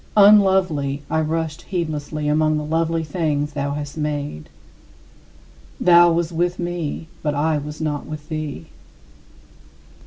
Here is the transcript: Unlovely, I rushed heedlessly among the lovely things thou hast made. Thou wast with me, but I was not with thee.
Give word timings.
Unlovely, 0.17 1.03
I 1.11 1.21
rushed 1.21 1.61
heedlessly 1.61 2.27
among 2.27 2.57
the 2.57 2.63
lovely 2.65 3.03
things 3.03 3.53
thou 3.53 3.73
hast 3.73 3.97
made. 3.97 4.49
Thou 5.79 6.11
wast 6.13 6.31
with 6.31 6.57
me, 6.57 7.07
but 7.21 7.35
I 7.35 7.59
was 7.59 7.79
not 7.79 8.07
with 8.07 8.27
thee. 8.27 8.65